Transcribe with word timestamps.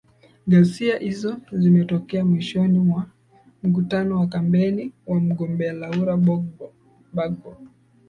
ghasia 0.47 0.97
hizo 0.99 1.37
zimetokea 1.51 2.25
mwishoni 2.25 2.79
mwa 2.79 3.05
mkutano 3.63 4.19
wa 4.19 4.27
kampeni 4.27 4.93
wa 5.07 5.19
mgombea 5.19 5.73
laura 5.73 6.17
bagbo 7.13 7.57